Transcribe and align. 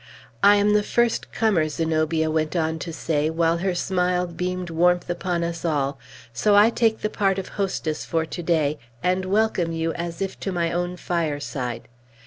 "I 0.41 0.55
am 0.55 0.73
the 0.73 0.81
first 0.81 1.31
comer," 1.31 1.69
Zenobia 1.69 2.31
went 2.31 2.55
on 2.55 2.79
to 2.79 2.91
say, 2.91 3.29
while 3.29 3.57
her 3.57 3.75
smile 3.75 4.25
beamed 4.25 4.71
warmth 4.71 5.11
upon 5.11 5.43
us 5.43 5.63
all; 5.63 5.99
"so 6.33 6.55
I 6.55 6.71
take 6.71 7.01
the 7.01 7.09
part 7.11 7.37
of 7.37 7.49
hostess 7.49 8.03
for 8.03 8.25
to 8.25 8.41
day, 8.41 8.79
and 9.03 9.25
welcome 9.25 9.71
you 9.71 9.93
as 9.93 10.19
if 10.19 10.39
to 10.39 10.51
my 10.51 10.71
own 10.71 10.97
fireside. 10.97 11.87